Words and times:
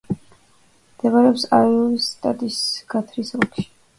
მდებარეობს 0.93 1.43
აიოვის 1.59 2.07
შტატის 2.13 2.57
გათრის 2.97 3.33
ოლქში. 3.41 3.67